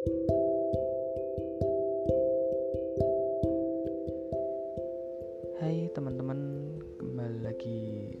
Hai 0.00 0.08
teman-teman, 5.92 6.40
kembali 6.96 7.44
lagi 7.44 8.16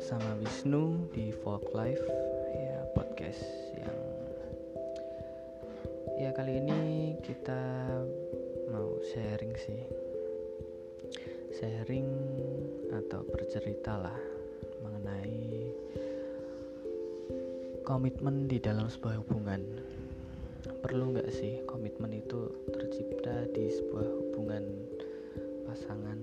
sama 0.00 0.40
Wisnu 0.40 1.04
di 1.12 1.28
Folk 1.44 1.76
Life 1.76 2.00
ya 2.56 2.88
podcast 2.96 3.44
yang 3.76 4.00
ya 6.16 6.32
kali 6.32 6.64
ini 6.64 7.12
kita 7.20 7.84
mau 8.72 8.96
sharing 9.12 9.52
sih. 9.60 9.84
Sharing 11.52 12.08
atau 12.96 13.28
bercerita 13.28 14.08
lah 14.08 14.16
mengenai 14.80 15.68
komitmen 17.84 18.48
di 18.48 18.56
dalam 18.56 18.88
sebuah 18.88 19.20
hubungan 19.20 19.83
perlu 20.84 21.16
nggak 21.16 21.32
sih 21.32 21.64
komitmen 21.64 22.12
itu 22.12 22.52
tercipta 22.68 23.48
di 23.56 23.72
sebuah 23.72 24.04
hubungan 24.04 24.68
pasangan 25.64 26.20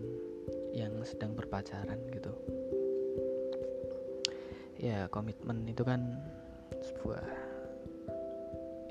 yang 0.70 0.94
sedang 1.02 1.34
berpacaran 1.34 1.98
gitu? 2.14 2.30
Ya 4.78 5.10
komitmen 5.10 5.66
itu 5.66 5.82
kan 5.82 6.14
sebuah 6.78 7.26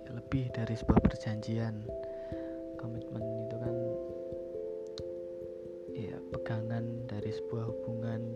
ya 0.02 0.10
lebih 0.10 0.50
dari 0.50 0.74
sebuah 0.74 1.06
perjanjian. 1.06 1.86
Komitmen 2.74 3.22
itu 3.46 3.56
kan 3.62 3.76
ya 5.94 6.18
pegangan 6.34 7.06
dari 7.06 7.30
sebuah 7.30 7.70
hubungan 7.70 8.26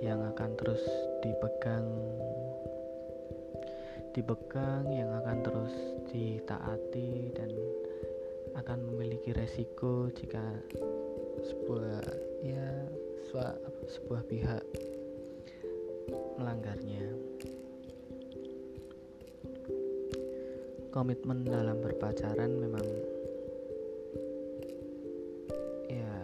yang 0.00 0.24
akan 0.32 0.56
terus 0.56 0.80
dipegang 1.20 1.84
dipegang 4.16 4.88
yang 4.88 5.10
akan 5.12 5.44
terus 5.44 5.74
ditaati 6.14 7.34
dan 7.34 7.50
akan 8.54 8.78
memiliki 8.86 9.34
resiko 9.34 10.06
jika 10.14 10.46
sebuah 11.42 12.06
ya 12.46 12.86
sebuah, 13.26 13.50
sebuah 13.90 14.22
pihak 14.30 14.62
melanggarnya. 16.38 17.02
Komitmen 20.94 21.42
dalam 21.42 21.82
berpacaran 21.82 22.54
memang 22.54 22.86
ya 25.90 26.14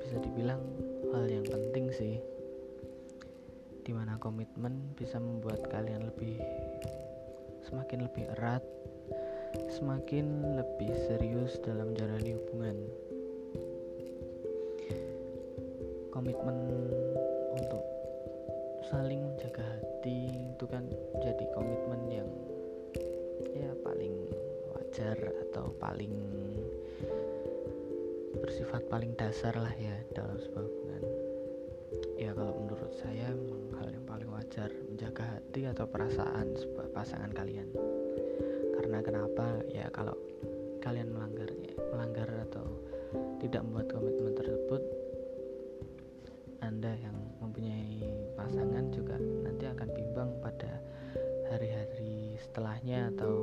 bisa 0.00 0.16
dibilang 0.24 0.64
hal 1.12 1.28
yang 1.28 1.44
penting 1.44 1.92
sih. 1.92 2.16
Di 3.84 3.92
mana 3.92 4.16
komitmen 4.16 4.96
bisa 4.96 5.20
membuat 5.20 5.68
kalian 5.68 6.08
lebih 6.08 6.40
semakin 7.68 8.08
lebih 8.08 8.24
erat, 8.40 8.64
semakin 9.74 10.58
lebih 10.58 10.92
serius 11.06 11.58
dalam 11.62 11.94
menjalani 11.94 12.34
hubungan. 12.38 12.78
komitmen 16.14 16.56
untuk 17.58 17.82
saling 18.86 19.18
menjaga 19.18 19.66
hati 19.66 20.30
itu 20.54 20.64
kan 20.70 20.86
jadi 21.18 21.44
komitmen 21.52 22.00
yang 22.06 22.30
ya 23.50 23.74
paling 23.82 24.14
wajar 24.72 25.18
atau 25.50 25.74
paling 25.82 26.14
bersifat 28.38 28.86
paling 28.86 29.10
dasar 29.18 29.58
lah 29.58 29.74
ya 29.74 29.98
dalam 30.14 30.38
sebuah 30.38 30.64
hubungan 30.64 31.02
ya 32.14 32.30
kalau 32.30 32.54
menurut 32.62 32.92
saya 32.94 33.34
memang 33.34 33.74
hal 33.74 33.90
yang 33.90 34.06
paling 34.06 34.30
wajar 34.30 34.70
menjaga 34.86 35.34
hati 35.34 35.66
atau 35.66 35.84
perasaan 35.90 36.54
pasangan 36.94 37.34
kalian 37.34 37.66
karena 38.94 39.26
kenapa? 39.26 39.58
Ya 39.74 39.90
kalau 39.90 40.14
kalian 40.78 41.10
melanggarnya 41.10 41.74
melanggar 41.90 42.30
atau 42.46 42.62
tidak 43.42 43.66
membuat 43.66 43.90
komitmen 43.90 44.38
tersebut 44.38 44.82
anda 46.62 46.94
yang 47.02 47.18
mempunyai 47.42 48.06
pasangan 48.38 48.94
juga 48.94 49.18
nanti 49.18 49.66
akan 49.66 49.88
bimbang 49.98 50.30
pada 50.38 50.78
hari-hari 51.50 52.38
setelahnya 52.38 53.10
atau 53.18 53.34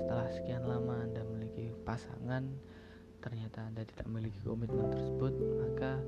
setelah 0.00 0.32
sekian 0.32 0.64
lama 0.64 1.04
Anda 1.04 1.20
memiliki 1.20 1.76
pasangan 1.84 2.48
ternyata 3.20 3.68
Anda 3.68 3.84
tidak 3.84 4.08
memiliki 4.08 4.40
komitmen 4.40 4.88
tersebut 4.88 5.36
maka 5.36 6.00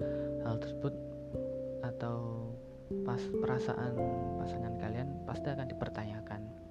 hal 0.49 0.57
tersebut 0.57 0.95
atau 1.85 2.49
pas 3.05 3.21
perasaan 3.21 3.93
pasangan 4.41 4.75
kalian 4.81 5.21
pasti 5.29 5.53
akan 5.53 5.69
dipertanyakan 5.69 6.62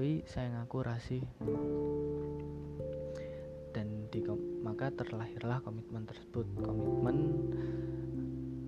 wih 0.00 0.24
saya 0.24 0.48
ngaku 0.56 0.80
rasih 0.80 1.20
dan 3.76 4.08
di, 4.08 4.40
maka 4.64 4.88
terlahirlah 4.96 5.60
komitmen 5.60 6.08
tersebut 6.08 6.48
komitmen 6.56 7.36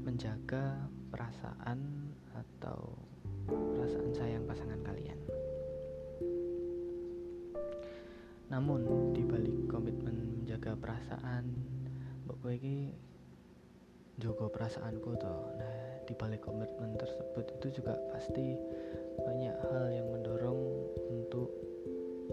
menjaga 0.05 0.93
perasaan 1.09 2.13
atau 2.37 2.93
perasaan 3.49 4.13
sayang 4.13 4.45
pasangan 4.45 4.85
kalian. 4.85 5.17
Namun 8.53 9.17
di 9.17 9.25
balik 9.25 9.73
komitmen 9.73 10.45
menjaga 10.45 10.77
perasaan, 10.77 11.49
mbok 12.29 12.37
kowe 12.45 12.57
perasaanku 14.53 15.17
toh. 15.17 15.57
Nah, 15.57 15.92
di 16.13 16.21
balik 16.21 16.45
komitmen 16.45 16.93
tersebut 17.01 17.57
itu 17.57 17.81
juga 17.81 17.97
pasti 18.13 18.53
banyak 19.17 19.57
hal 19.73 19.89
yang 19.97 20.13
mendorong 20.13 20.61
untuk 21.09 21.49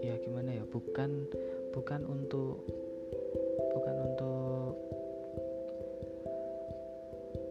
ya 0.04 0.20
gimana 0.20 0.52
ya, 0.52 0.68
bukan 0.68 1.24
bukan 1.72 2.04
untuk 2.04 2.60
bukan 3.72 3.96
untuk 4.04 4.76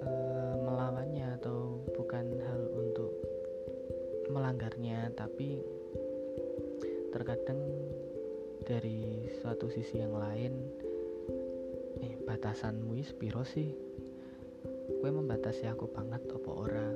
uh, 0.06 0.54
melawannya 0.70 1.34
atau 1.42 1.82
bukan 1.98 2.26
hal 2.46 2.62
untuk 2.78 3.10
melanggarnya 4.30 5.10
tapi 5.18 5.66
terkadang 7.10 7.58
dari 8.70 9.34
suatu 9.42 9.66
sisi 9.74 9.98
yang 9.98 10.14
lain 10.14 10.54
eh 12.06 12.22
batasanmu 12.22 12.94
is 13.02 13.10
piro 13.18 13.42
sih 13.42 13.74
gue 15.00 15.12
membatasi 15.12 15.72
aku 15.72 15.88
banget 15.88 16.20
apa 16.28 16.50
ora 16.52 16.90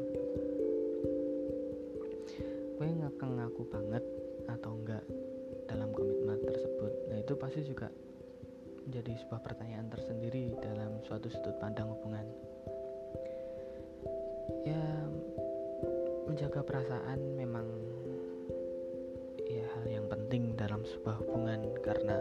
gue 2.74 2.88
ngekeng 3.00 3.40
aku 3.40 3.64
banget 3.72 4.04
atau 4.52 4.76
enggak 4.76 5.04
dalam 5.72 5.90
komitmen 5.96 6.36
tersebut. 6.44 6.92
Nah 7.08 7.18
itu 7.24 7.34
pasti 7.40 7.64
juga 7.64 7.88
menjadi 8.84 9.16
sebuah 9.24 9.40
pertanyaan 9.40 9.88
tersendiri 9.88 10.52
dalam 10.60 11.00
suatu 11.08 11.32
sudut 11.32 11.56
pandang 11.64 11.88
hubungan. 11.88 12.28
Ya 14.68 14.84
menjaga 16.28 16.60
perasaan 16.60 17.20
memang 17.40 17.68
ya 19.48 19.64
hal 19.80 19.86
yang 19.88 20.06
penting 20.12 20.60
dalam 20.60 20.84
sebuah 20.84 21.24
hubungan 21.24 21.64
karena 21.80 22.20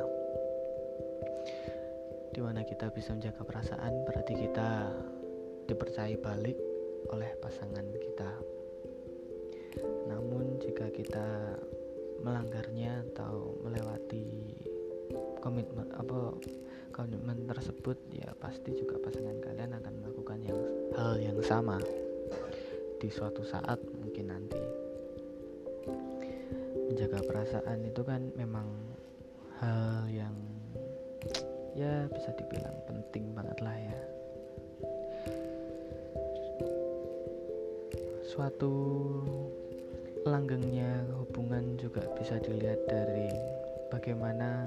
di 2.32 2.40
mana 2.40 2.62
kita 2.62 2.88
bisa 2.94 3.12
menjaga 3.12 3.42
perasaan 3.42 4.06
berarti 4.06 4.34
kita 4.46 4.94
dipercaya 5.72 6.20
balik 6.20 6.60
oleh 7.08 7.32
pasangan 7.40 7.88
kita. 7.96 8.28
Namun 10.04 10.60
jika 10.60 10.92
kita 10.92 11.56
melanggarnya 12.20 13.00
atau 13.08 13.56
melewati 13.64 14.52
komitmen 15.40 15.88
apa 15.96 16.36
komitmen 16.92 17.48
tersebut 17.48 17.96
ya 18.12 18.36
pasti 18.36 18.76
juga 18.76 19.00
pasangan 19.00 19.40
kalian 19.40 19.72
akan 19.80 19.94
melakukan 20.04 20.38
yang 20.44 20.60
hal 20.92 21.16
yang 21.16 21.40
sama 21.40 21.80
di 23.00 23.08
suatu 23.08 23.40
saat 23.40 23.80
mungkin 23.96 24.28
nanti. 24.28 24.60
Menjaga 26.92 27.24
perasaan 27.24 27.80
itu 27.88 28.04
kan 28.04 28.28
memang 28.36 28.68
hal 29.56 30.04
yang 30.12 30.36
ya 31.72 32.04
bisa 32.12 32.28
dibilang 32.36 32.76
penting 32.84 33.32
banget 33.32 33.56
lah 33.64 33.72
ya 33.80 34.12
suatu 38.32 38.72
langgengnya 40.24 41.04
hubungan 41.20 41.76
juga 41.76 42.00
bisa 42.16 42.40
dilihat 42.40 42.80
dari 42.88 43.28
bagaimana 43.92 44.64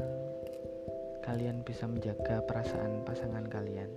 kalian 1.25 1.65
bisa 1.65 1.89
menjaga 1.89 2.45
perasaan 2.45 3.01
pasangan 3.01 3.41
kalian. 3.49 3.89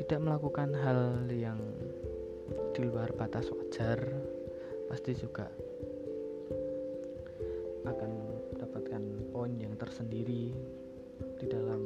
Tidak 0.00 0.24
melakukan 0.24 0.72
hal 0.72 1.28
yang 1.28 1.60
di 2.72 2.80
luar 2.88 3.12
batas 3.12 3.52
wajar 3.52 4.00
pasti 4.88 5.12
juga 5.12 5.52
akan 7.84 8.10
mendapatkan 8.56 9.04
poin 9.36 9.52
yang 9.52 9.76
tersendiri 9.76 10.56
di 11.36 11.44
dalam 11.44 11.84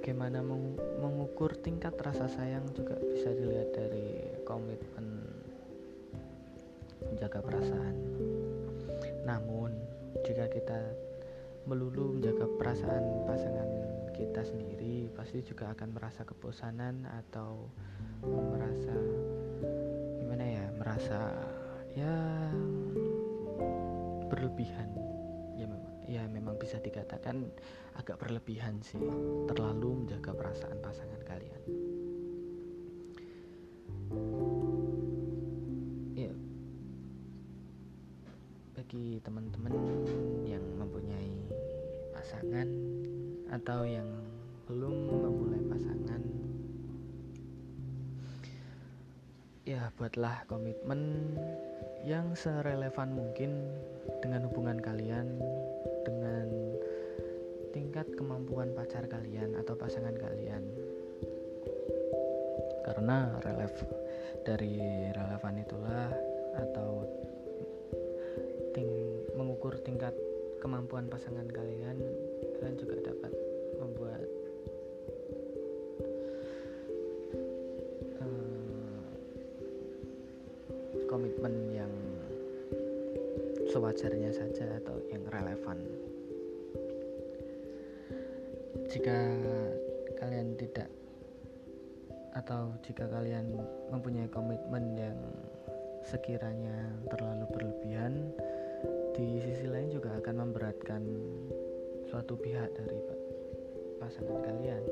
bagaimana 0.00 0.40
mengukur 0.96 1.52
tingkat 1.60 1.92
rasa 2.00 2.24
sayang 2.24 2.64
juga 2.72 2.96
bisa 3.12 3.36
dilihat 3.36 3.68
dari 3.76 4.32
komitmen 4.48 5.28
menjaga 7.04 7.44
perasaan. 7.44 7.96
Namun, 9.28 9.76
jika 10.24 10.48
kita 10.48 10.80
melulu 11.68 12.16
menjaga 12.16 12.48
perasaan 12.56 13.28
pasangan 13.28 13.68
kita 14.16 14.40
sendiri, 14.40 15.12
pasti 15.12 15.44
juga 15.44 15.68
akan 15.76 15.92
merasa 15.92 16.24
kebosanan 16.24 17.04
atau 17.04 17.68
merasa 18.24 18.96
gimana 20.16 20.44
ya, 20.48 20.66
merasa 20.80 21.20
ya 21.92 22.16
berlebihan. 24.32 24.99
Ya 26.10 26.26
memang 26.26 26.58
ya 26.58 26.62
bisa 26.66 26.82
dikatakan 26.82 27.46
agak 27.94 28.18
berlebihan 28.18 28.82
sih, 28.82 28.98
terlalu 29.46 30.02
menjaga 30.02 30.34
perasaan 30.34 30.82
pasangan 30.82 31.22
kalian. 31.22 31.62
bagi 38.90 39.22
teman-teman 39.22 39.70
yang 40.42 40.66
mempunyai 40.74 41.46
pasangan 42.10 42.66
atau 43.54 43.86
yang 43.86 44.10
belum 44.66 45.14
memulai 45.14 45.62
pasangan 45.70 46.18
ya 49.62 49.94
buatlah 49.94 50.42
komitmen 50.50 51.22
yang 52.02 52.34
serelevan 52.34 53.14
mungkin 53.14 53.70
dengan 54.26 54.50
hubungan 54.50 54.82
kalian 54.82 55.38
tingkat 57.90 58.06
kemampuan 58.14 58.70
pacar 58.70 59.02
kalian 59.10 59.58
atau 59.58 59.74
pasangan 59.74 60.14
kalian? 60.14 60.62
Karena 62.86 63.34
relev 63.42 63.74
dari 64.46 64.78
relevan 65.10 65.58
itulah 65.58 66.06
atau 66.54 67.02
mengukur 69.34 69.74
tingkat 69.82 70.14
kemampuan 70.62 71.10
pasangan 71.10 71.50
kalian 71.50 71.98
kalian 72.62 72.78
juga 72.78 73.10
dapat 73.10 73.34
membuat 73.82 74.22
uh, 78.22 79.10
komitmen 81.10 81.74
yang 81.74 81.90
sewajarnya 83.66 84.30
saja 84.30 84.78
atau 84.78 84.94
yang 85.10 85.26
relevan 85.26 85.82
jika 88.90 89.14
kalian 90.18 90.58
tidak 90.58 90.90
atau 92.34 92.74
jika 92.82 93.06
kalian 93.06 93.54
mempunyai 93.94 94.26
komitmen 94.26 94.98
yang 94.98 95.18
sekiranya 96.02 96.90
terlalu 97.06 97.46
berlebihan 97.54 98.34
di 99.14 99.38
sisi 99.46 99.70
lain 99.70 99.94
juga 99.94 100.18
akan 100.18 100.34
memberatkan 100.42 101.06
suatu 102.10 102.34
pihak 102.34 102.66
dari 102.74 102.98
pasangan 104.02 104.42
kalian. 104.42 104.82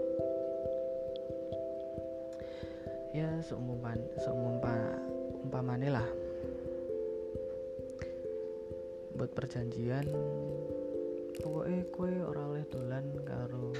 Ya 3.18 3.34
seumumpan 3.42 3.98
seumumpa 4.22 4.74
umpamane 5.42 5.90
lah. 5.90 6.06
Buat 9.18 9.34
perjanjian 9.34 10.06
pokoknya 11.38 11.82
kue 11.94 12.12
ora 12.22 12.42
oleh 12.50 12.64
dolan 12.66 13.06
karo 13.22 13.70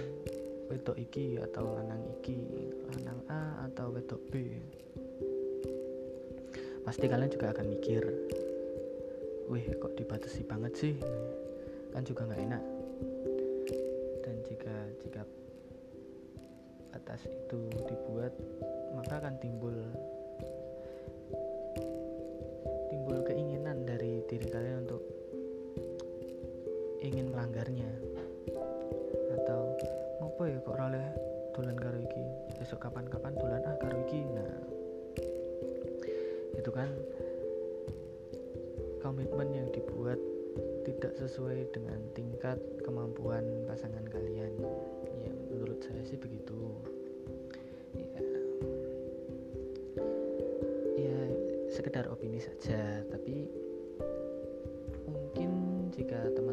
wedok 0.70 0.96
iki 1.00 1.40
atau 1.40 1.74
lanang 1.74 2.02
iki 2.18 2.38
lanang 2.94 3.20
A 3.26 3.66
atau 3.66 3.90
wedok 3.90 4.20
B. 4.30 4.58
Pasti 6.86 7.04
kalian 7.04 7.32
juga 7.32 7.52
akan 7.52 7.66
mikir 7.68 8.02
wih 9.48 9.66
kok 9.80 9.96
dibatasi 9.96 10.44
banget 10.46 10.72
sih? 10.76 10.94
Kan 11.90 12.04
juga 12.06 12.28
nggak 12.28 12.42
enak. 12.46 12.64
Dan 14.22 14.36
jika 14.46 14.76
jika 15.02 15.22
batas 16.92 17.24
itu 17.24 17.60
dibuat 17.88 18.36
maka 18.92 19.22
akan 19.24 19.34
timbul 19.40 19.72
timbul 22.92 23.18
keinginan 23.24 23.88
dari 23.88 24.20
diri 24.28 24.44
kalian 24.44 24.77
besok 32.68 32.84
kapan-kapan 32.84 33.32
tulan 33.32 33.64
ah 33.64 33.80
karo 33.80 34.04
nah 34.36 34.52
itu 36.52 36.68
kan 36.68 36.92
komitmen 39.00 39.56
yang 39.56 39.72
dibuat 39.72 40.20
tidak 40.84 41.16
sesuai 41.16 41.64
dengan 41.72 41.96
tingkat 42.12 42.60
kemampuan 42.84 43.64
pasangan 43.64 44.04
kalian. 44.12 44.52
Ya 45.16 45.32
menurut 45.48 45.80
saya 45.80 46.04
sih 46.04 46.20
begitu. 46.20 46.76
Ya 47.96 48.20
ya 51.00 51.18
sekedar 51.72 52.04
opini 52.12 52.36
saja 52.36 53.00
tapi 53.08 53.48
mungkin 55.08 55.50
jika 55.96 56.20
teman-teman 56.36 56.47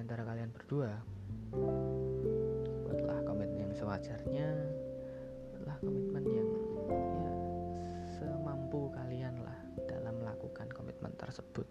antara 0.00 0.22
kalian 0.24 0.52
berdua. 0.52 0.92
Buatlah 2.86 3.20
komitmen 3.24 3.68
yang 3.68 3.74
sewajarnya. 3.76 4.48
Buatlah 5.52 5.76
komitmen 5.82 6.24
yang 6.28 6.48
ya 6.88 7.32
semampu 8.16 8.92
kalian 8.94 9.40
lah 9.42 9.58
dalam 9.88 10.20
melakukan 10.22 10.68
komitmen 10.72 11.12
tersebut. 11.18 11.66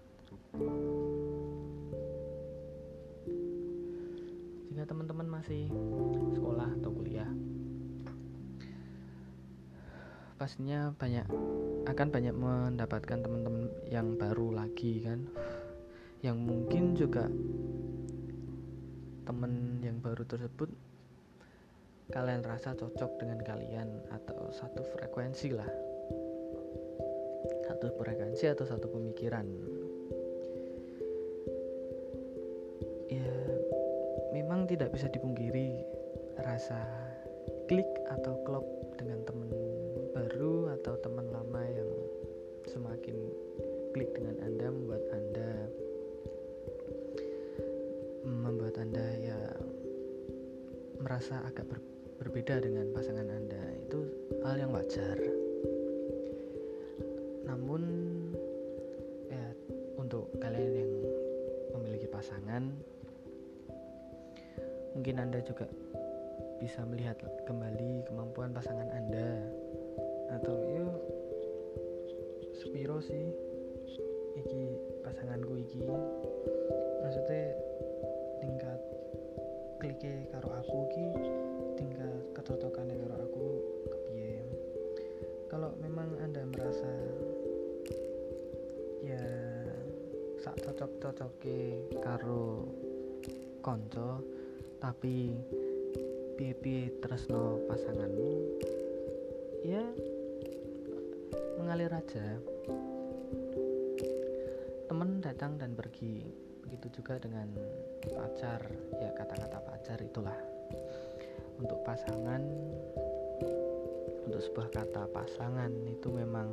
Jika 4.70 4.84
teman-teman 4.86 5.28
masih 5.42 5.72
sekolah 6.36 6.68
atau 6.82 6.92
kuliah 6.92 7.30
pastinya 10.36 10.92
banyak 11.00 11.24
akan 11.88 12.08
banyak 12.12 12.36
mendapatkan 12.36 13.24
teman-teman 13.24 13.72
yang 13.88 14.20
baru 14.20 14.52
lagi 14.52 15.00
kan. 15.02 15.24
Yang 16.20 16.38
mungkin 16.42 16.84
juga 16.98 17.30
temen 19.26 19.82
yang 19.82 19.98
baru 19.98 20.22
tersebut 20.24 20.70
kalian 22.14 22.46
rasa 22.46 22.78
cocok 22.78 23.18
dengan 23.18 23.42
kalian 23.42 23.90
atau 24.14 24.54
satu 24.54 24.86
frekuensi 24.94 25.50
lah. 25.50 25.70
Satu 27.66 27.90
frekuensi 27.98 28.46
atau 28.46 28.62
satu 28.62 28.86
pemikiran. 28.86 29.50
Ya 33.10 33.30
memang 34.38 34.70
tidak 34.70 34.94
bisa 34.94 35.10
dipungkiri 35.10 35.82
rasa 36.46 36.86
klik 37.66 37.90
atau 38.14 38.38
klop 38.46 38.66
dengan 39.02 39.26
teman 39.26 39.50
baru 40.14 40.70
atau 40.78 40.94
teman 41.02 41.26
lama 41.34 41.62
yang 41.66 41.90
semakin 42.70 43.18
klik 43.98 44.14
dengan 44.14 44.38
anda 44.46 44.70
membuat 44.70 45.02
anda 45.10 45.65
merasa 51.16 51.40
agak 51.48 51.64
ber, 51.72 51.80
berbeda 52.20 52.60
dengan 52.60 52.92
pasangan 52.92 53.24
Anda 53.24 53.64
itu 53.88 54.04
hal 54.44 54.60
yang 54.60 54.76
wajar. 54.76 55.16
Namun 57.48 57.82
ya 59.32 59.48
untuk 59.96 60.28
kalian 60.44 60.76
yang 60.76 60.92
memiliki 61.72 62.12
pasangan 62.12 62.68
mungkin 64.92 65.24
Anda 65.24 65.40
juga 65.40 65.72
bisa 66.60 66.84
melihat 66.84 67.16
kembali 67.48 68.12
kemampuan 68.12 68.52
pasangan 68.52 68.92
Anda 68.92 69.40
atau 70.36 70.52
yuk 70.68 71.00
spiro 72.60 73.00
sih 73.00 73.32
iki 74.36 74.68
pasanganku 75.00 75.64
iki 75.64 75.80
maksudnya 77.00 77.56
tingkat 78.44 78.75
klike 80.06 80.30
karo 80.30 80.50
aku 80.62 80.78
ki 80.94 81.06
tingkat 81.82 82.14
kecocokan 82.38 82.94
karo 82.94 83.16
aku 83.26 83.46
kepiye? 83.90 84.38
Kalau 85.50 85.74
memang 85.82 86.14
anda 86.22 86.46
merasa 86.46 86.94
ya 89.02 89.26
sak 90.46 90.62
cocok 90.62 90.92
cocoke 91.02 91.90
karo 92.06 92.70
konco 93.66 94.22
tapi 94.78 95.34
piye 96.38 96.94
tresno 97.02 97.66
pasanganmu 97.66 98.62
ya 99.66 99.82
mengalir 101.58 101.90
aja. 101.90 102.38
Teman 104.86 105.18
datang 105.18 105.58
dan 105.58 105.74
pergi 105.74 106.46
begitu 106.66 107.02
juga 107.02 107.22
dengan 107.22 107.48
pacar 108.10 108.62
ya 108.98 109.10
kata-kata 109.16 109.58
pacar 109.64 109.98
itulah 110.02 110.38
untuk 111.62 111.80
pasangan 111.86 112.42
untuk 114.26 114.42
sebuah 114.42 114.70
kata 114.74 115.04
pasangan 115.14 115.72
itu 115.86 116.10
memang 116.10 116.50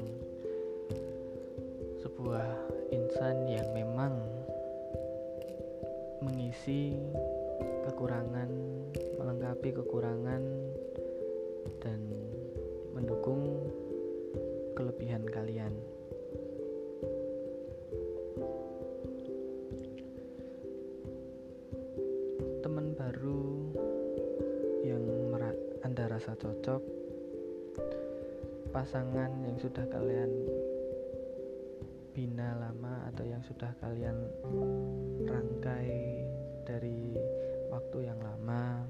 sebuah 2.05 2.47
insan 2.93 3.49
yang 3.49 3.67
memang 3.73 4.15
mengisi 6.23 6.95
kekurangan, 7.83 8.51
melengkapi 9.19 9.75
kekurangan 9.75 10.43
dan 11.83 12.01
mendukung 12.95 13.67
kelebihan 14.79 15.27
kalian. 15.27 15.75
Pasangan 28.83 29.31
yang 29.47 29.55
sudah 29.63 29.87
kalian 29.95 30.27
bina 32.11 32.51
lama 32.59 33.07
atau 33.15 33.23
yang 33.23 33.39
sudah 33.47 33.71
kalian 33.79 34.27
rangkai 35.23 36.27
dari 36.67 37.15
waktu 37.71 38.11
yang 38.11 38.19
lama 38.19 38.83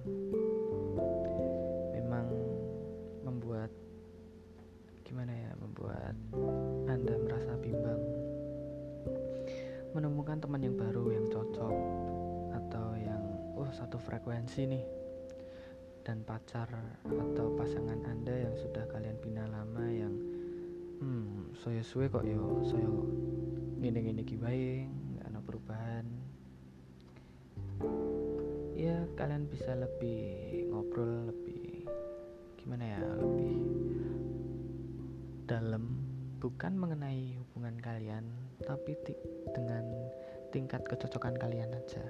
memang 1.93 2.25
membuat 3.21 3.69
gimana 5.05 5.29
ya 5.29 5.53
membuat 5.61 6.17
anda 6.89 7.13
merasa 7.21 7.53
bimbang. 7.61 8.01
Menemukan 9.93 10.41
teman 10.41 10.65
yang 10.65 10.81
baru 10.81 11.21
yang 11.21 11.29
cocok 11.29 11.77
atau 12.65 12.97
yang 12.97 13.21
oh 13.61 13.69
satu 13.69 14.01
frekuensi 14.01 14.73
nih 14.73 15.02
dan 16.03 16.27
pacar 16.27 16.67
atau 17.07 17.55
pasangan 17.55 18.03
anda 18.11 18.35
yang 18.35 18.55
sudah 18.59 18.91
kalian 18.91 19.15
bina 19.23 19.47
lama 19.47 19.87
yang 19.87 20.15
hmm 20.99 21.55
saya 21.63 21.79
suwe 21.87 22.11
kok 22.11 22.27
yo 22.27 22.59
saya 22.67 22.91
gini 23.79 23.99
gini 24.03 24.23
kibai 24.27 24.87
nggak 24.91 25.27
ada 25.31 25.41
perubahan. 25.43 26.07
Ya 28.75 29.07
kalian 29.15 29.47
bisa 29.47 29.79
lebih 29.79 30.67
ngobrol 30.75 31.31
lebih 31.31 31.87
gimana 32.59 32.99
ya 32.99 33.01
lebih 33.23 33.59
dalam 35.47 36.03
bukan 36.43 36.75
mengenai 36.79 37.39
hubungan 37.39 37.79
kalian 37.79 38.27
tapi 38.63 38.99
dengan 39.55 39.87
tingkat 40.51 40.83
kecocokan 40.87 41.39
kalian 41.39 41.71
aja 41.75 42.03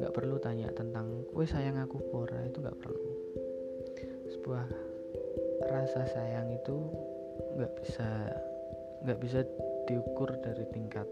nggak 0.00 0.16
perlu 0.16 0.40
tanya 0.40 0.72
tentang 0.72 1.28
kue 1.28 1.44
sayang 1.44 1.76
aku 1.76 2.00
pura 2.08 2.40
itu 2.48 2.64
nggak 2.64 2.80
perlu. 2.80 3.10
Sebuah 4.32 4.64
rasa 5.68 6.08
sayang 6.08 6.48
itu 6.56 6.76
nggak 7.60 7.72
bisa 7.84 8.08
nggak 9.04 9.20
bisa 9.20 9.44
diukur 9.84 10.32
dari 10.40 10.64
tingkat 10.72 11.04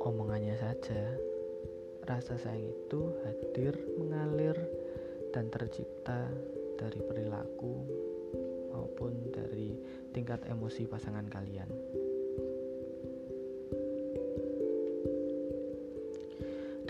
omongannya 0.00 0.56
saja. 0.56 1.12
Rasa 2.08 2.40
sayang 2.40 2.66
itu 2.66 3.14
hadir, 3.22 3.76
mengalir, 4.00 4.56
dan 5.30 5.52
tercipta 5.52 6.26
dari 6.74 6.98
perilaku 6.98 7.74
maupun 8.72 9.12
dari 9.30 9.76
tingkat 10.10 10.42
emosi 10.48 10.88
pasangan 10.88 11.28
kalian. 11.28 11.68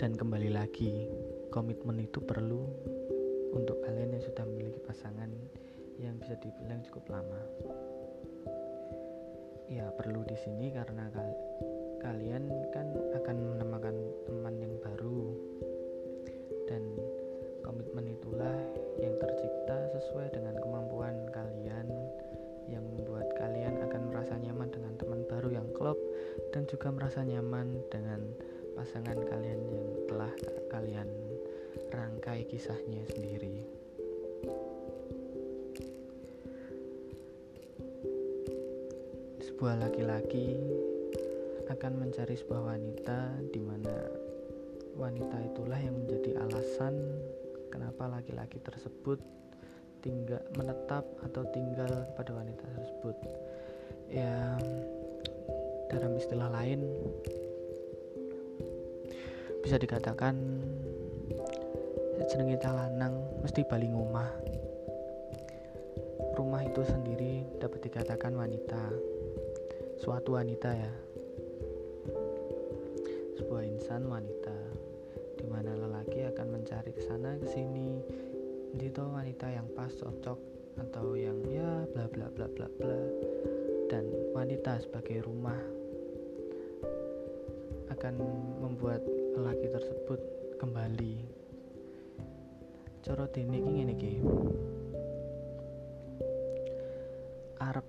Dan 0.03 0.19
kembali 0.19 0.51
lagi, 0.51 1.07
komitmen 1.47 1.95
itu 2.03 2.19
perlu 2.19 2.67
untuk 3.55 3.79
kalian 3.87 4.11
yang 4.11 4.19
sudah 4.19 4.43
memiliki 4.43 4.83
pasangan 4.83 5.31
yang 5.95 6.19
bisa 6.19 6.35
dibilang 6.43 6.83
cukup 6.83 7.07
lama. 7.07 7.39
Ya, 9.71 9.87
perlu 9.95 10.27
di 10.27 10.35
sini 10.43 10.75
karena 10.75 11.07
kalian 12.03 12.51
kan 12.75 12.91
akan 13.15 13.55
menemukan 13.55 13.95
teman 14.27 14.59
yang 14.59 14.75
baru 14.83 15.39
dan 16.67 16.83
komitmen 17.63 18.11
itulah 18.11 18.59
yang 18.99 19.15
tercipta 19.23 19.87
sesuai 19.87 20.35
dengan 20.35 20.59
kemampuan 20.59 21.15
kalian 21.31 21.87
yang 22.67 22.83
membuat 22.91 23.31
kalian 23.39 23.79
akan 23.87 24.11
merasa 24.11 24.35
nyaman 24.35 24.67
dengan 24.67 24.99
teman 24.99 25.23
baru 25.31 25.47
yang 25.47 25.71
klop 25.71 25.95
dan 26.51 26.67
juga 26.67 26.91
merasa 26.91 27.23
nyaman 27.23 27.79
dengan 27.87 28.19
pasangan 28.73 29.17
kalian 29.29 29.61
yang 29.69 29.89
telah 30.09 30.33
kalian 30.73 31.09
rangkai 31.93 32.45
kisahnya 32.49 33.05
sendiri. 33.13 33.61
Sebuah 39.45 39.77
laki-laki 39.77 40.57
akan 41.69 41.93
mencari 42.01 42.35
sebuah 42.35 42.73
wanita 42.73 43.39
di 43.53 43.61
mana 43.61 43.93
wanita 44.97 45.37
itulah 45.53 45.79
yang 45.79 45.93
menjadi 45.93 46.41
alasan 46.43 46.93
kenapa 47.69 48.09
laki-laki 48.09 48.61
tersebut 48.61 49.21
tinggal 50.03 50.41
menetap 50.59 51.07
atau 51.23 51.47
tinggal 51.55 51.89
kepada 52.13 52.31
wanita 52.35 52.65
tersebut. 52.75 53.17
Ya 54.11 54.57
dalam 55.93 56.17
istilah 56.17 56.49
lain 56.49 56.83
bisa 59.63 59.79
dikatakan 59.79 60.35
jeneng 62.27 62.51
kita 62.53 62.69
lanang 62.69 63.15
mesti 63.39 63.63
bali 63.63 63.87
ngomah. 63.87 64.27
Rumah 66.35 66.61
itu 66.67 66.81
sendiri 66.83 67.47
dapat 67.63 67.79
dikatakan 67.87 68.35
wanita. 68.35 68.91
Suatu 70.03 70.35
wanita 70.35 70.69
ya, 70.75 70.91
sebuah 73.39 73.63
insan 73.63 74.11
wanita 74.11 74.57
di 75.39 75.45
mana 75.47 75.71
lelaki 75.79 76.27
akan 76.27 76.59
mencari 76.59 76.91
ke 76.91 77.01
sana 77.07 77.39
ke 77.39 77.47
sini 77.47 78.03
itu 78.83 78.99
wanita 78.99 79.47
yang 79.47 79.69
pas 79.77 79.93
cocok 79.95 80.39
atau 80.81 81.13
yang 81.13 81.39
ya 81.47 81.85
bla 81.93 82.09
bla 82.09 82.27
bla 82.33 82.49
bla 82.49 82.67
bla 82.81 82.99
dan 83.87 84.09
wanita 84.33 84.81
sebagai 84.81 85.23
rumah 85.23 85.57
akan 87.93 88.17
membuat 88.59 89.05
lelaki 89.33 89.65
tersebut 89.65 90.21
kembali. 90.61 91.25
Coro 93.01 93.25
dene 93.33 93.57
iki 93.57 93.71
ngene 93.73 93.93
iki. 93.97 94.13
Arab 97.57 97.87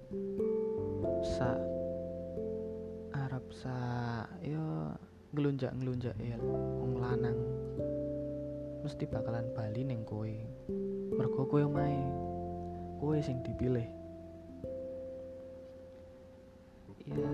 sa 1.20 1.52
Arab 3.12 3.44
sa 3.52 3.76
yo 4.40 4.96
ngelunjak-ngelunjak 5.36 6.16
ya 6.16 6.40
wong 6.40 6.96
lanang. 6.96 7.38
Mesti 8.80 9.04
bakalan 9.04 9.52
bali 9.52 9.84
neng 9.84 10.08
kowe. 10.08 10.32
Mergo 11.12 11.44
kowe 11.44 11.60
omahe 11.60 12.00
kowe 13.04 13.20
sing 13.20 13.44
dipilih. 13.44 13.86
Ya 17.04 17.32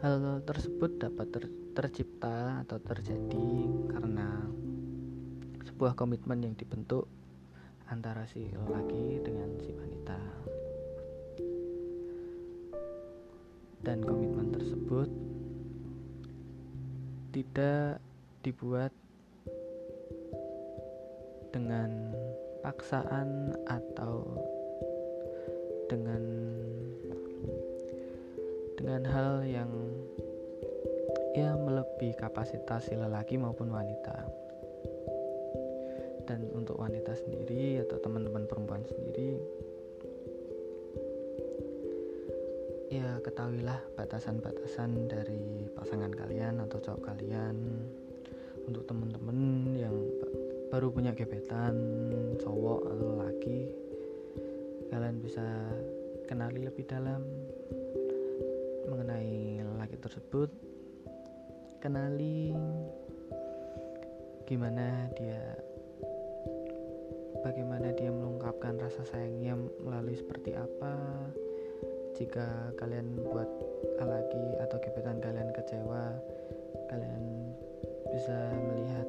hal 0.00 0.40
tersebut 0.48 0.96
dapat 0.96 1.28
ter 1.28 1.44
tercipta 1.74 2.62
atau 2.62 2.78
terjadi 2.78 3.50
karena 3.90 4.46
sebuah 5.66 5.98
komitmen 5.98 6.46
yang 6.46 6.54
dibentuk 6.54 7.10
antara 7.90 8.24
si 8.30 8.46
lelaki 8.54 9.18
dengan 9.26 9.50
si 9.58 9.74
wanita. 9.74 10.20
Dan 13.84 14.00
komitmen 14.00 14.54
tersebut 14.54 15.10
tidak 17.34 18.00
dibuat 18.46 18.94
dengan 21.50 22.14
paksaan 22.62 23.52
atau 23.68 24.24
dengan 25.90 26.22
dengan 28.78 29.02
hal 29.04 29.44
yang 29.44 29.70
ya 31.34 31.58
melebihi 31.58 32.14
kapasitas 32.14 32.86
si 32.86 32.94
lelaki 32.94 33.34
maupun 33.34 33.74
wanita. 33.74 34.22
Dan 36.24 36.46
untuk 36.54 36.78
wanita 36.78 37.12
sendiri 37.12 37.82
atau 37.84 38.00
teman-teman 38.00 38.48
perempuan 38.48 38.80
sendiri 38.86 39.36
ya 42.88 43.18
ketahuilah 43.20 43.82
batasan-batasan 43.98 45.10
dari 45.10 45.68
pasangan 45.74 46.14
kalian 46.14 46.62
atau 46.62 46.78
cowok 46.78 47.02
kalian. 47.02 47.58
Untuk 48.64 48.88
temen-temen 48.88 49.38
yang 49.76 49.92
baru 50.72 50.88
punya 50.88 51.12
gebetan 51.12 51.76
cowok 52.40 52.80
atau 52.88 53.10
laki 53.20 53.68
kalian 54.88 55.20
bisa 55.20 55.44
kenali 56.24 56.64
lebih 56.64 56.86
dalam 56.88 57.20
mengenai 58.88 59.60
lelaki 59.60 60.00
tersebut 60.00 60.48
kenali 61.84 62.48
gimana 64.48 65.04
dia? 65.20 65.52
Bagaimana 67.44 67.92
dia 67.92 68.08
mengungkapkan 68.08 68.80
rasa 68.80 69.04
sayangnya 69.04 69.52
melalui 69.84 70.16
seperti 70.16 70.56
apa? 70.56 70.96
Jika 72.16 72.72
kalian 72.80 73.20
buat 73.20 73.44
lagi 74.00 74.46
atau 74.64 74.80
gebetan 74.80 75.20
kalian 75.20 75.52
kecewa 75.52 76.16
kalian 76.88 77.52
bisa 78.16 78.36
melihat 78.64 79.08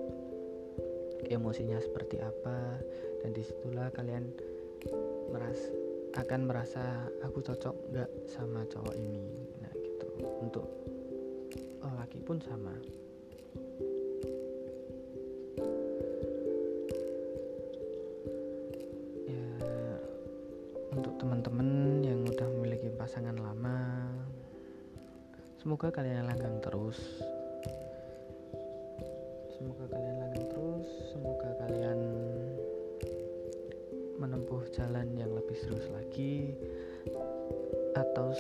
emosinya 1.32 1.80
seperti 1.80 2.20
apa. 2.20 2.84
Dan 3.24 3.32
di 3.32 3.44
situlah 3.48 3.88
kalian 3.96 4.36
meras 5.32 5.72
akan 6.20 6.44
merasa 6.44 7.08
aku 7.24 7.40
cocok 7.40 7.76
nggak 7.96 8.12
sama 8.28 8.68
cowok 8.68 9.00
ini? 9.00 9.48
Nah 9.64 9.72
gitu. 9.80 10.08
Untuk 10.44 10.85
laki 12.16 12.24
pun 12.24 12.40
sama. 12.40 12.72
Ya 19.28 19.52
untuk 20.96 21.12
teman-teman 21.20 22.00
yang 22.08 22.24
udah 22.24 22.48
memiliki 22.56 22.88
pasangan 22.96 23.36
lama 23.36 24.08
semoga 25.60 25.92
kalian 25.92 26.32
langgang 26.32 26.56
terus. 26.64 27.04
Semoga 29.60 29.92
kalian 29.92 30.16
langgang 30.24 30.48
terus 30.56 30.88
semoga 31.12 31.52
kalian 31.68 32.00
menempuh 34.24 34.64
jalan 34.72 35.12
yang 35.20 35.36
lebih 35.36 35.58
serius 35.60 35.92
lagi 35.92 36.56
atau 37.92 38.32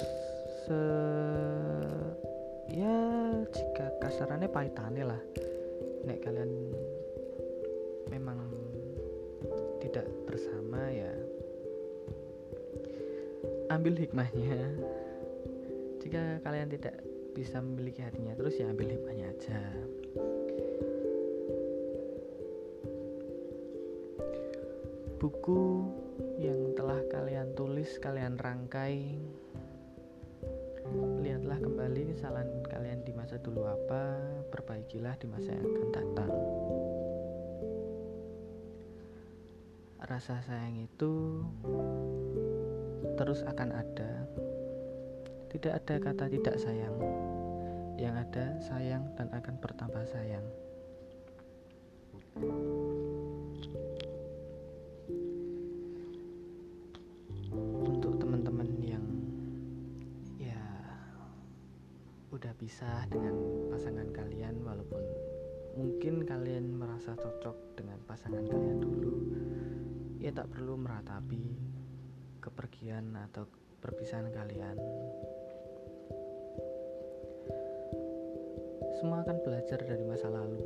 se 0.63 0.83
ya 2.69 2.97
jika 3.53 3.85
kasarannya 4.01 4.49
pahitane 4.49 5.01
lah 5.05 5.21
nek 6.05 6.21
kalian 6.21 6.73
memang 8.09 8.39
tidak 9.81 10.05
bersama 10.25 10.89
ya 10.89 11.11
ambil 13.73 13.97
hikmahnya 13.97 14.77
jika 16.01 16.41
kalian 16.45 16.69
tidak 16.69 17.01
bisa 17.33 17.59
memiliki 17.59 18.05
hatinya 18.05 18.37
terus 18.37 18.57
ya 18.57 18.69
ambil 18.69 18.93
hikmahnya 18.93 19.33
aja 19.33 19.61
buku 25.25 25.89
yang 26.37 26.77
telah 26.77 27.01
kalian 27.09 27.49
tulis, 27.57 27.97
kalian 27.97 28.37
rangkai. 28.37 29.17
Kesalahan 32.25 32.65
kalian 32.65 33.05
di 33.05 33.13
masa 33.13 33.37
dulu 33.37 33.69
apa, 33.69 34.17
perbaikilah 34.49 35.13
di 35.21 35.29
masa 35.29 35.53
yang 35.53 35.61
akan 35.61 35.89
datang. 35.93 36.31
Rasa 40.01 40.41
sayang 40.41 40.73
itu 40.89 41.45
terus 43.13 43.45
akan 43.45 43.69
ada. 43.77 44.25
Tidak 45.53 45.69
ada 45.69 45.95
kata 46.01 46.25
tidak 46.25 46.57
sayang. 46.57 46.97
Yang 48.01 48.15
ada 48.25 48.45
sayang 48.57 49.05
dan 49.21 49.29
akan 49.29 49.61
bertambah 49.61 50.09
sayang. 50.09 50.45
Merasa 67.05 67.21
cocok 67.21 67.77
dengan 67.77 68.01
pasangan 68.09 68.41
kalian 68.49 68.81
dulu. 68.81 69.13
Ya 70.17 70.33
tak 70.33 70.49
perlu 70.49 70.73
meratapi 70.73 71.53
kepergian 72.41 73.13
atau 73.29 73.45
perpisahan 73.77 74.33
kalian. 74.33 74.73
Semua 78.97 79.21
akan 79.21 79.37
belajar 79.45 79.85
dari 79.85 80.01
masa 80.01 80.33
lalu. 80.33 80.65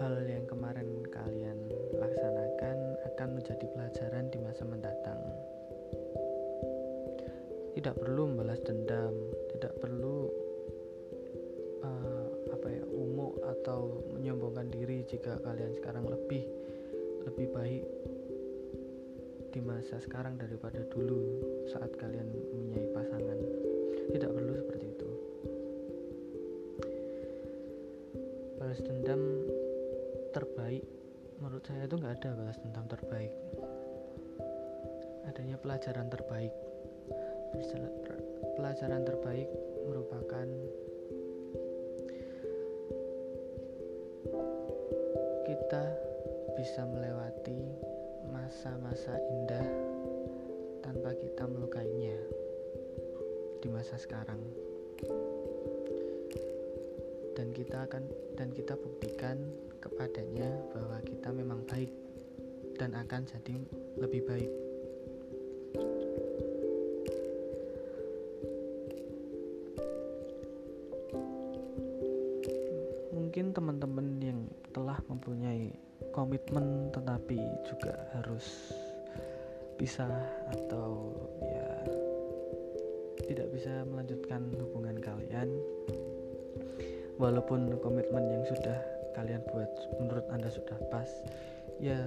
Hal 0.00 0.16
yang 0.24 0.48
kemarin 0.48 0.88
kalian 1.12 1.68
laksanakan 1.92 2.96
akan 3.12 3.28
menjadi 3.36 3.68
pelajaran 3.68 4.32
di 4.32 4.38
masa 4.40 4.64
mendatang. 4.64 5.20
Tidak 7.76 8.00
perlu 8.00 8.32
membalas 8.32 8.64
dendam 8.64 9.12
tidak 9.58 9.74
perlu 9.82 10.30
atau 13.68 14.00
menyombongkan 14.16 14.72
diri 14.72 15.04
jika 15.04 15.36
kalian 15.44 15.76
sekarang 15.76 16.08
lebih 16.08 16.40
lebih 17.28 17.52
baik 17.52 17.84
di 19.52 19.60
masa 19.60 20.00
sekarang 20.00 20.40
daripada 20.40 20.80
dulu 20.88 21.44
saat 21.68 21.92
kalian 22.00 22.32
mempunyai 22.32 22.88
pasangan. 22.96 23.36
Tidak 24.08 24.30
perlu 24.32 24.52
seperti 24.56 24.86
itu. 24.88 25.10
Balas 28.56 28.80
dendam 28.80 29.20
terbaik 30.32 30.84
menurut 31.36 31.60
saya 31.68 31.84
itu 31.84 31.96
nggak 32.00 32.24
ada 32.24 32.30
balas 32.40 32.56
dendam 32.64 32.88
terbaik. 32.88 33.32
Adanya 35.28 35.60
pelajaran 35.60 36.08
terbaik. 36.08 36.56
Pelajaran 38.56 39.04
terbaik 39.04 39.48
merupakan 39.84 40.48
bisa 46.68 46.84
melewati 46.84 47.64
masa-masa 48.28 49.16
indah 49.32 49.64
tanpa 50.84 51.16
kita 51.16 51.48
melukainya 51.48 52.12
di 53.64 53.72
masa 53.72 53.96
sekarang. 53.96 54.36
Dan 57.32 57.56
kita 57.56 57.88
akan 57.88 58.04
dan 58.36 58.52
kita 58.52 58.76
buktikan 58.76 59.48
kepadanya 59.80 60.44
bahwa 60.76 61.00
kita 61.08 61.32
memang 61.32 61.64
baik 61.64 61.88
dan 62.76 62.92
akan 62.92 63.24
jadi 63.24 63.56
lebih 64.04 64.28
baik. 64.28 64.52
Mungkin 73.16 73.56
teman-teman 73.56 74.07
mempunyai 75.08 75.72
komitmen 76.14 76.92
tetapi 76.94 77.40
juga 77.66 77.96
harus 78.14 78.44
bisa 79.78 80.06
atau 80.52 81.14
ya 81.42 81.70
tidak 83.28 83.48
bisa 83.52 83.84
melanjutkan 83.88 84.46
hubungan 84.58 84.96
kalian. 84.98 85.48
Walaupun 87.18 87.74
komitmen 87.82 88.30
yang 88.30 88.44
sudah 88.46 88.78
kalian 89.18 89.42
buat 89.50 89.70
menurut 89.98 90.26
anda 90.30 90.46
sudah 90.46 90.78
pas 90.86 91.10
ya 91.82 91.98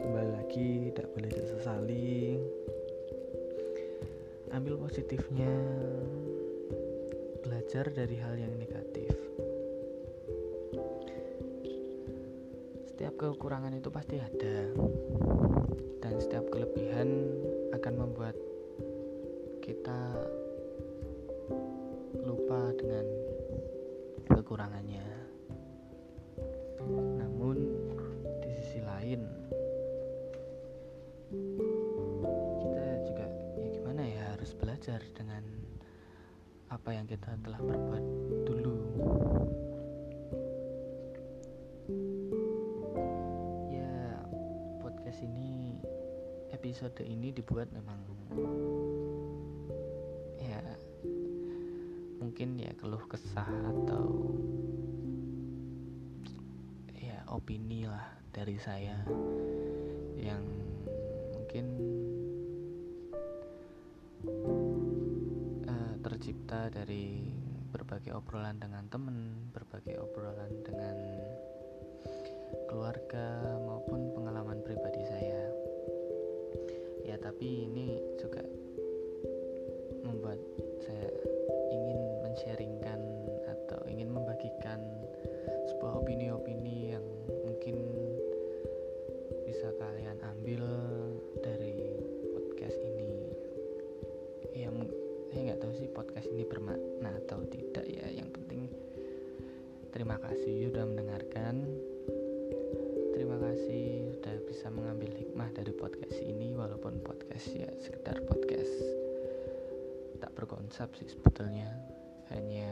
kembali 0.00 0.30
lagi 0.32 0.92
tidak 0.92 1.12
boleh 1.12 1.28
disesali 1.28 2.40
ambil 4.52 4.80
positifnya. 4.80 5.52
Belajar 7.46 7.94
dari 7.94 8.16
hal 8.18 8.34
yang 8.42 8.58
negatif 8.58 8.85
kekurangan 13.16 13.72
itu 13.72 13.88
pasti 13.88 14.20
ada. 14.20 14.56
Dan 16.04 16.20
setiap 16.20 16.52
kelebihan 16.52 17.08
akan 17.72 17.94
membuat 17.96 18.36
kita 19.64 20.00
lupa 22.20 22.76
dengan 22.76 23.06
kekurangannya. 24.28 25.08
Namun 26.92 27.56
di 28.44 28.50
sisi 28.60 28.80
lain 28.84 29.24
kita 32.62 32.84
juga 33.02 33.26
ya 33.58 33.66
gimana 33.74 34.02
ya 34.06 34.22
harus 34.36 34.52
belajar 34.54 35.00
dengan 35.16 35.42
apa 36.70 36.94
yang 36.94 37.08
kita 37.08 37.34
telah 37.42 37.58
berbuat 37.58 38.04
dulu 38.46 38.78
episode 46.76 47.08
ini 47.08 47.32
dibuat 47.32 47.72
memang 47.72 47.96
ya 50.36 50.60
mungkin 52.20 52.60
ya 52.60 52.68
keluh 52.76 53.00
kesah 53.08 53.48
atau 53.48 54.04
ya 56.92 57.24
opini 57.32 57.88
lah 57.88 58.04
dari 58.28 58.60
saya 58.60 58.92
yang 60.20 60.44
mungkin 61.32 61.64
tercipta 66.04 66.68
dari 66.68 67.32
berbagai 67.72 68.12
obrolan 68.12 68.60
dengan 68.60 68.84
teman, 68.92 69.48
berbagai 69.56 69.96
obrolan 69.96 70.52
dengan 70.60 70.96
keluarga 72.68 73.55
berkonsep 110.76 111.00
sih 111.00 111.08
sebetulnya. 111.16 111.72
Hanya 112.28 112.68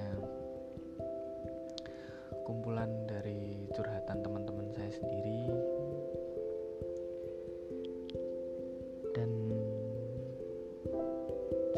kumpulan 2.45 3.09
dari 3.09 3.65
curhatan 3.73 4.21
teman-teman 4.21 4.69
saya 4.77 4.93
sendiri. 4.93 5.49
Dan 9.17 9.31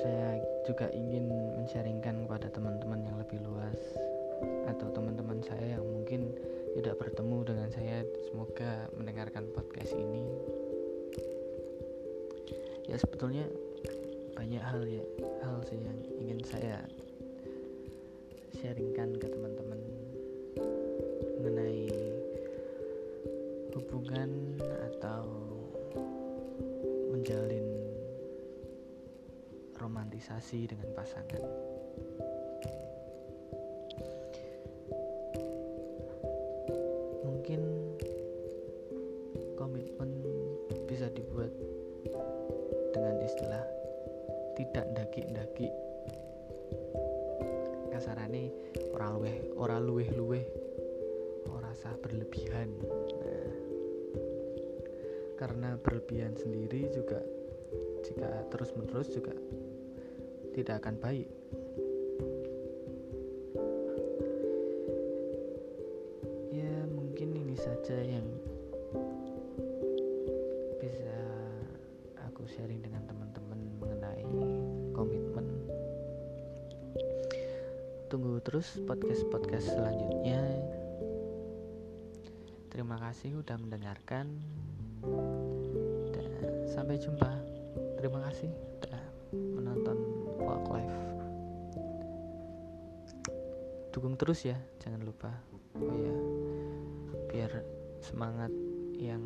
saya 0.02 0.42
juga 0.66 0.90
ingin 0.90 1.30
men-sharingkan 1.62 2.26
kepada 2.26 2.50
teman-teman 2.50 3.06
yang 3.06 3.22
lebih 3.22 3.38
luas 3.46 3.78
atau 4.66 4.90
teman-teman 4.98 5.38
saya 5.46 5.78
yang 5.78 5.86
mungkin 5.86 6.34
tidak 6.74 6.98
bertemu 7.06 7.54
dengan 7.54 7.70
saya. 7.70 8.02
Semoga 8.26 8.90
mendengarkan 8.98 9.46
podcast 9.54 9.94
ini. 9.94 10.26
Ya 12.90 12.98
sebetulnya 12.98 13.46
banyak 14.34 14.62
hal 14.62 14.82
ya 14.90 15.06
hal 15.46 15.58
sih 15.70 15.78
yang 15.80 16.05
saya 16.46 16.78
sharingkan 18.54 19.18
ke 19.18 19.26
teman-teman 19.26 19.82
mengenai 21.42 21.90
hubungan 23.74 24.54
atau 24.62 25.26
menjalin 27.10 27.66
romantisasi 29.74 30.70
dengan 30.70 30.86
pasangan. 30.94 31.42
mungkin 37.26 37.62
komitmen 39.58 40.10
bisa 40.86 41.10
dibuat 41.10 41.50
dengan 42.94 43.18
istilah 43.22 43.66
tidak 44.58 44.86
daki-daki 44.94 45.70
kasarane 47.96 48.52
ora 48.92 49.08
luweh 49.16 49.56
ora 49.56 49.80
luweh-luweh 49.80 50.44
ora 51.48 51.72
sah 51.72 51.96
berlebihan. 51.96 52.68
Nah, 53.24 53.52
karena 55.40 55.80
berlebihan 55.80 56.36
sendiri 56.36 56.92
juga 56.92 57.24
jika 58.04 58.52
terus-menerus 58.52 59.08
juga 59.16 59.32
tidak 60.52 60.84
akan 60.84 60.96
baik. 61.00 61.28
Saja 67.56 67.96
yang 67.98 68.35
terus 78.66 78.82
podcast-podcast 78.82 79.78
selanjutnya. 79.78 80.42
Terima 82.66 82.98
kasih 82.98 83.38
sudah 83.38 83.54
mendengarkan. 83.62 84.26
Dan 86.10 86.26
sampai 86.66 86.98
jumpa. 86.98 87.30
Terima 87.94 88.26
kasih 88.26 88.50
sudah 88.50 89.02
menonton 89.30 89.94
Walk 90.42 90.66
Life. 90.66 90.98
Dukung 93.94 94.18
terus 94.18 94.42
ya, 94.42 94.58
jangan 94.82 95.06
lupa. 95.06 95.30
Oh 95.78 95.94
ya, 95.94 96.16
biar 97.30 97.62
semangat 98.02 98.50
yang 98.98 99.22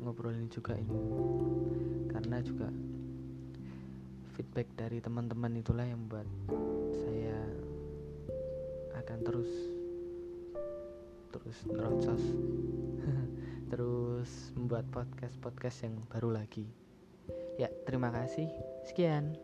ngobrolin 0.00 0.48
juga 0.48 0.72
ini 0.72 1.04
karena 2.08 2.40
juga 2.40 2.72
feedback 4.32 4.72
dari 4.72 5.04
teman-teman 5.04 5.52
itulah 5.60 5.84
yang 5.84 6.00
membuat 6.08 6.24
saya 6.96 7.63
akan 9.04 9.20
terus 9.20 9.52
terus 11.28 11.58
nerocos 11.68 12.24
terus 13.70 14.30
membuat 14.56 14.88
podcast 14.88 15.36
podcast 15.44 15.84
yang 15.84 16.00
baru 16.08 16.40
lagi. 16.40 16.64
Ya 17.60 17.68
terima 17.84 18.08
kasih. 18.08 18.48
Sekian 18.88 19.36